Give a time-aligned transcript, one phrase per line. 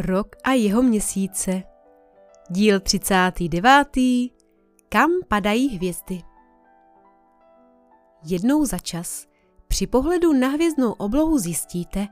[0.00, 1.62] Rok a jeho měsíce.
[2.50, 3.88] Díl 39.
[4.88, 6.22] Kam padají hvězdy?
[8.24, 9.26] Jednou za čas
[9.68, 12.06] při pohledu na hvězdnou oblohu zjistíte,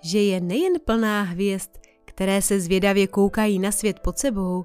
[0.00, 1.70] že je nejen plná hvězd,
[2.04, 4.64] které se zvědavě koukají na svět pod sebou,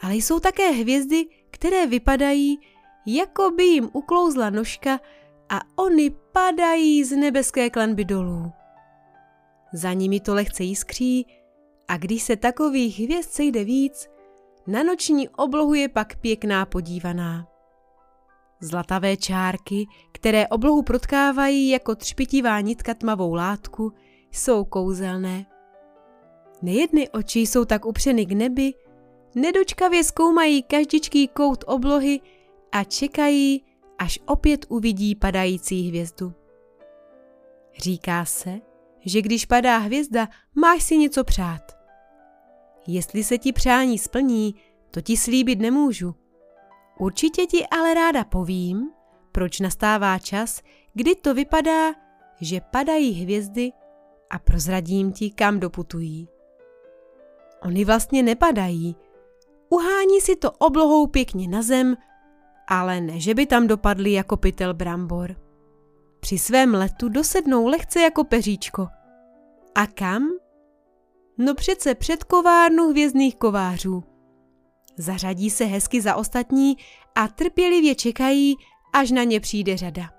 [0.00, 2.58] ale jsou také hvězdy, které vypadají,
[3.06, 5.00] jako by jim uklouzla nožka
[5.48, 8.52] a oni padají z nebeské klanby dolů.
[9.72, 11.26] Za nimi to lehce jiskří
[11.92, 14.08] a když se takových hvězd sejde víc,
[14.66, 17.46] na noční oblohu je pak pěkná podívaná.
[18.60, 23.92] Zlatavé čárky, které oblohu protkávají jako třpitivá nitka tmavou látku,
[24.30, 25.46] jsou kouzelné.
[26.62, 28.72] Nejedny oči jsou tak upřeny k nebi,
[29.34, 32.20] nedočkavě zkoumají každičký kout oblohy
[32.72, 33.64] a čekají,
[33.98, 36.32] až opět uvidí padající hvězdu.
[37.78, 38.60] Říká se,
[39.00, 41.81] že když padá hvězda, máš si něco přát.
[42.86, 44.54] Jestli se ti přání splní,
[44.90, 46.14] to ti slíbit nemůžu.
[46.98, 48.90] Určitě ti ale ráda povím,
[49.32, 50.62] proč nastává čas,
[50.94, 51.92] kdy to vypadá,
[52.40, 53.72] že padají hvězdy
[54.30, 56.28] a prozradím ti, kam doputují.
[57.62, 58.96] Oni vlastně nepadají.
[59.68, 61.96] Uhání si to oblohou pěkně na zem,
[62.68, 65.36] ale ne, že by tam dopadly jako pytel brambor.
[66.20, 68.88] Při svém letu dosednou lehce jako peříčko.
[69.74, 70.28] A kam?
[71.38, 74.04] No přece před kovárnu hvězdných kovářů.
[74.96, 76.76] Zařadí se hezky za ostatní
[77.14, 78.56] a trpělivě čekají,
[78.92, 80.10] až na ně přijde řada.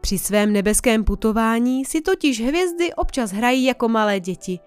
[0.00, 4.58] Při svém nebeském putování si totiž hvězdy občas hrají jako malé děti.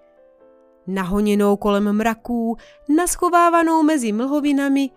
[0.87, 2.57] Nahoněnou kolem mraků,
[2.95, 4.89] naschovávanou mezi mlhovinami,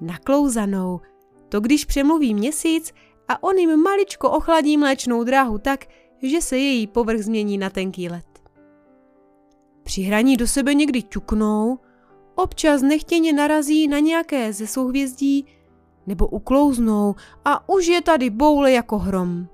[0.00, 1.00] naklouzanou,
[1.48, 2.92] to když přemluví měsíc
[3.28, 5.84] a on jim maličko ochladí mléčnou dráhu tak,
[6.22, 8.29] že se její povrch změní na tenký led.
[9.82, 11.78] Při hraní do sebe někdy ťuknou,
[12.34, 15.46] občas nechtěně narazí na nějaké ze souhvězdí
[16.06, 19.46] nebo uklouznou a už je tady boule jako hrom.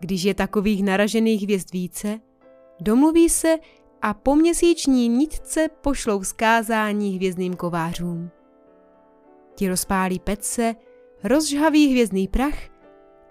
[0.00, 2.20] Když je takových naražených hvězd více,
[2.80, 3.58] domluví se
[4.02, 8.30] a po měsíční nitce pošlou vzkázání hvězdným kovářům.
[9.54, 10.74] Ti rozpálí pece,
[11.24, 12.58] rozžhaví hvězdný prach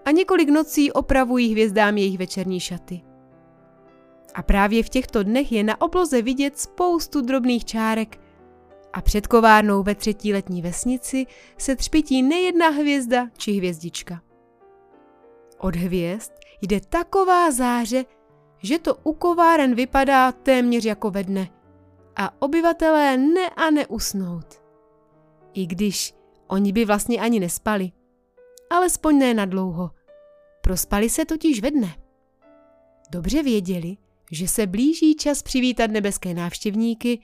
[0.04, 3.07] a několik nocí opravují hvězdám jejich večerní šaty.
[4.34, 8.20] A právě v těchto dnech je na obloze vidět spoustu drobných čárek
[8.92, 11.26] a před kovárnou ve třetí letní vesnici
[11.58, 14.22] se třpití nejedna hvězda či hvězdička.
[15.58, 18.04] Od hvězd jde taková záře,
[18.62, 21.48] že to u kováren vypadá téměř jako ve dne
[22.16, 24.62] a obyvatelé ne a neusnout.
[25.54, 26.14] I když
[26.46, 27.92] oni by vlastně ani nespali.
[28.70, 29.90] Alespoň ne na dlouho.
[30.60, 31.96] Prospali se totiž ve dne.
[33.10, 33.96] Dobře věděli,
[34.32, 37.20] že se blíží čas přivítat nebeské návštěvníky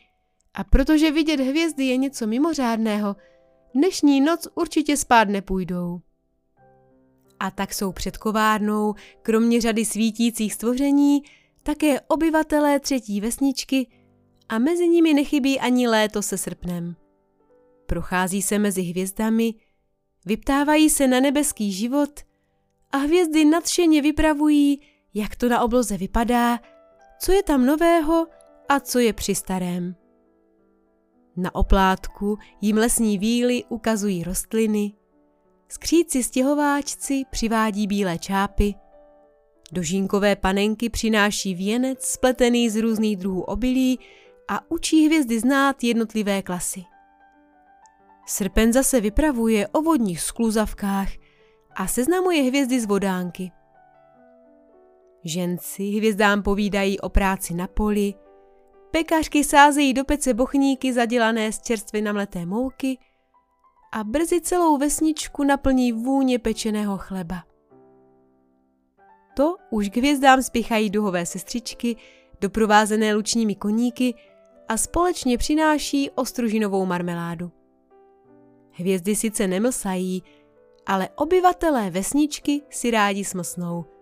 [0.55, 3.17] a protože vidět hvězdy je něco mimořádného,
[3.75, 6.01] dnešní noc určitě spát nepůjdou.
[7.41, 11.23] A tak jsou před kovárnou, kromě řady svítících stvoření,
[11.63, 13.87] také obyvatelé třetí vesničky
[14.49, 16.97] a mezi nimi nechybí ani léto se srpnem.
[17.87, 19.55] Prochází se mezi hvězdami,
[20.27, 22.21] vyptávají se na nebeský život
[22.93, 24.81] a hvězdy nadšeně vypravují,
[25.15, 26.61] jak to na obloze vypadá
[27.25, 28.27] co je tam nového
[28.69, 29.97] a co je při starém.
[31.37, 34.93] Na oplátku jim lesní víly ukazují rostliny,
[35.69, 38.75] skříci stěhováčci přivádí bílé čápy,
[39.73, 43.99] dožínkové panenky přináší věnec spletený z různých druhů obilí
[44.49, 46.85] a učí hvězdy znát jednotlivé klasy.
[48.27, 51.09] Srpen zase vypravuje o vodních skluzavkách
[51.77, 53.53] a seznamuje hvězdy z vodánky–
[55.25, 58.15] Ženci hvězdám povídají o práci na poli,
[58.91, 62.99] pekařky sázejí do pece bochníky zadělané z čerstvě namleté mouky
[63.93, 67.45] a brzy celou vesničku naplní vůně pečeného chleba.
[69.37, 71.97] To už k hvězdám spěchají duhové sestřičky,
[72.41, 74.15] doprovázené lučními koníky
[74.69, 77.53] a společně přináší ostružinovou marmeládu.
[78.71, 80.23] Hvězdy sice nemlsají,
[80.87, 83.85] ale obyvatelé vesničky si rádi smlsnou–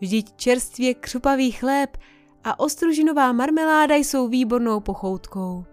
[0.00, 1.96] Vždyť čerstvě křupavý chléb
[2.44, 5.64] a ostružinová marmeláda jsou výbornou pochoutkou.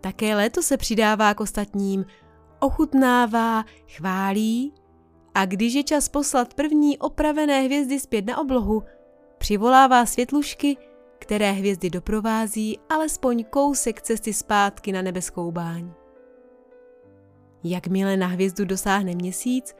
[0.00, 2.04] Také léto se přidává k ostatním,
[2.60, 4.74] ochutnává, chválí
[5.34, 8.82] a když je čas poslat první opravené hvězdy zpět na oblohu,
[9.38, 10.76] přivolává světlušky,
[11.18, 15.92] které hvězdy doprovází alespoň kousek cesty zpátky na nebeskou báň.
[17.64, 19.74] Jakmile na hvězdu dosáhne měsíc,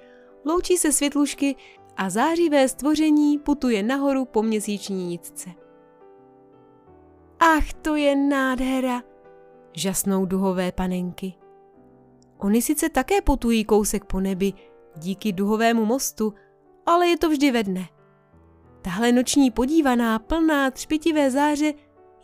[0.44, 1.56] loučí se světlušky
[1.96, 5.50] a zářivé stvoření putuje nahoru po měsíční nitce.
[7.40, 9.02] Ach, to je nádhera,
[9.72, 11.34] žasnou duhové panenky.
[12.38, 14.52] Oni sice také putují kousek po nebi
[14.96, 16.34] díky duhovému mostu,
[16.86, 17.88] ale je to vždy ve dne.
[18.82, 21.72] Tahle noční podívaná, plná třpitivé záře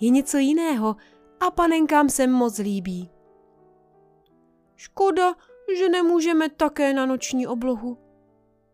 [0.00, 0.96] je něco jiného
[1.40, 3.10] a panenkám se moc líbí.
[4.76, 5.34] Škoda,
[5.78, 7.98] že nemůžeme také na noční oblohu.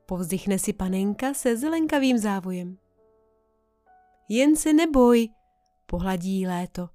[0.07, 2.79] Povzdychne si panenka se zelenkavým závojem.
[4.29, 5.29] Jen se neboj,
[5.87, 6.89] pohladí léto.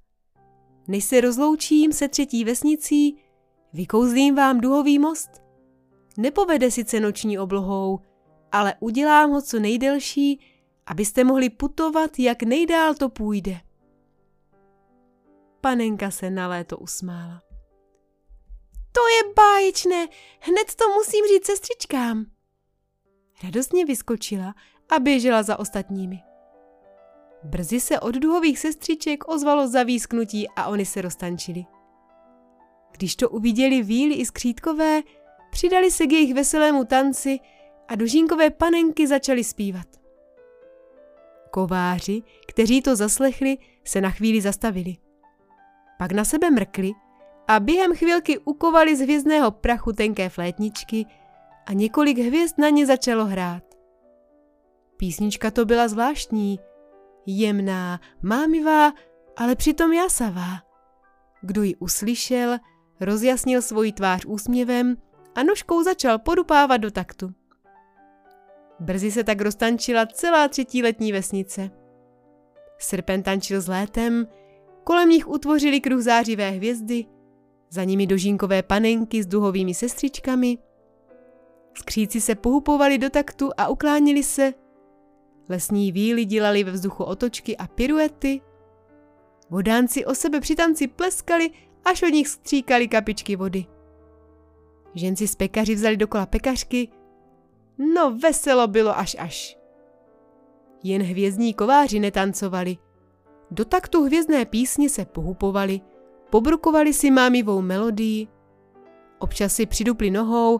[0.87, 3.17] Než se rozloučím se třetí vesnicí,
[3.73, 5.29] vykouzlím vám duhový most.
[6.17, 7.99] Nepovede sice noční oblohou,
[8.51, 10.39] ale udělám ho co nejdelší,
[10.85, 13.61] abyste mohli putovat, jak nejdál to půjde.
[15.61, 17.41] Panenka se na léto usmála.
[18.91, 20.07] To je báječné,
[20.39, 22.25] hned to musím říct sestřičkám.
[23.43, 24.53] Radostně vyskočila
[24.89, 26.19] a běžela za ostatními.
[27.43, 31.65] Brzy se od duhových sestřiček ozvalo zavísknutí a oni se roztančili.
[32.91, 35.01] Když to uviděli víly i skřítkové,
[35.51, 37.39] přidali se k jejich veselému tanci
[37.87, 39.87] a dužínkové panenky začaly zpívat.
[41.51, 44.97] Kováři, kteří to zaslechli, se na chvíli zastavili.
[45.99, 46.91] Pak na sebe mrkli
[47.47, 51.05] a během chvilky ukovali z hvězdného prachu tenké flétničky
[51.71, 53.63] a několik hvězd na ně začalo hrát.
[54.97, 56.59] Písnička to byla zvláštní,
[57.25, 58.93] jemná, mámivá,
[59.37, 60.63] ale přitom jasavá.
[61.41, 62.57] Kdo ji uslyšel,
[62.99, 64.97] rozjasnil svoji tvář úsměvem
[65.35, 67.31] a nožkou začal podupávat do taktu.
[68.79, 71.71] Brzy se tak roztančila celá třetíletní vesnice.
[72.77, 74.27] Srpen tančil s létem,
[74.83, 77.05] kolem nich utvořili kruh zářivé hvězdy,
[77.69, 80.57] za nimi dožínkové panenky s duhovými sestřičkami.
[81.81, 84.53] Skříci se pohupovali do taktu a uklánili se.
[85.49, 88.41] Lesní víly dělali ve vzduchu otočky a piruety.
[89.49, 91.51] Vodánci o sebe při tanci pleskali,
[91.85, 93.65] až od nich stříkali kapičky vody.
[94.95, 96.87] Ženci z pekaři vzali dokola pekařky.
[97.93, 99.57] No veselo bylo až až.
[100.83, 102.77] Jen hvězdní kováři netancovali.
[103.51, 105.81] Do taktu hvězdné písně se pohupovali,
[106.29, 108.27] pobrukovali si mámivou melodii,
[109.19, 110.59] občas si přidupli nohou,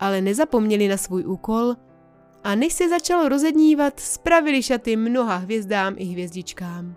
[0.00, 1.74] ale nezapomněli na svůj úkol
[2.44, 6.96] a než se začalo rozednívat, spravili šaty mnoha hvězdám i hvězdičkám.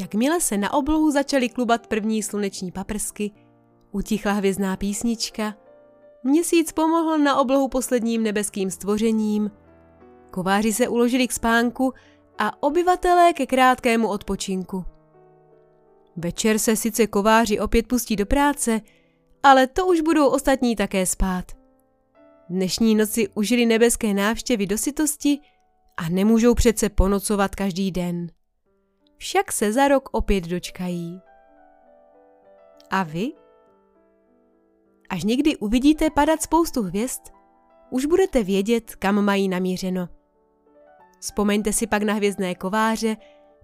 [0.00, 3.30] Jakmile se na oblohu začaly klubat první sluneční paprsky,
[3.90, 5.54] utichla hvězdná písnička,
[6.24, 9.50] měsíc pomohl na oblohu posledním nebeským stvořením,
[10.30, 11.92] kováři se uložili k spánku
[12.38, 14.84] a obyvatelé ke krátkému odpočinku.
[16.16, 18.80] Večer se sice kováři opět pustí do práce,
[19.42, 21.44] ale to už budou ostatní také spát.
[22.48, 25.38] Dnešní noci užili nebeské návštěvy do sytosti
[25.96, 28.26] a nemůžou přece ponocovat každý den.
[29.16, 31.20] Však se za rok opět dočkají.
[32.90, 33.32] A vy?
[35.08, 37.22] Až někdy uvidíte padat spoustu hvězd,
[37.90, 40.08] už budete vědět, kam mají namířeno.
[41.20, 43.16] Vzpomeňte si pak na hvězdné kováře,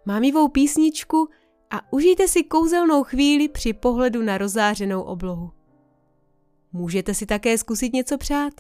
[0.06, 1.28] mámivou písničku
[1.70, 5.57] a užijte si kouzelnou chvíli při pohledu na rozářenou oblohu.
[6.78, 8.52] Můžete si také zkusit něco přát.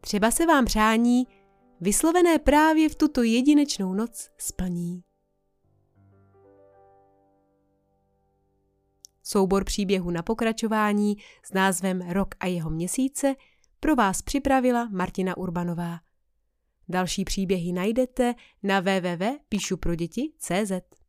[0.00, 1.26] Třeba se vám přání,
[1.80, 5.02] vyslovené právě v tuto jedinečnou noc, splní.
[9.22, 13.34] Soubor příběhu na pokračování s názvem Rok a jeho měsíce
[13.80, 15.98] pro vás připravila Martina Urbanová.
[16.88, 20.99] Další příběhy najdete na www.píšuproděti.cz.